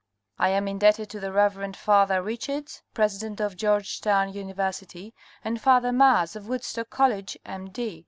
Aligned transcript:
I 0.39 0.49
am 0.49 0.67
indebted 0.67 1.11
to 1.11 1.19
the 1.19 1.31
Reverend 1.31 1.77
Father 1.77 2.23
Richards, 2.23 2.81
president 2.95 3.39
of 3.39 3.55
Georgetown 3.55 4.33
University, 4.33 5.13
and 5.43 5.61
Father 5.61 5.91
Maas 5.91 6.35
of 6.35 6.47
Woodstock: 6.47 6.89
College, 6.89 7.37
Md. 7.45 7.99